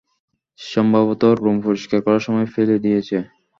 [0.59, 3.17] সম্ভবত, রুম পরিষ্কার করার সময় ফেলে দিয়েছে।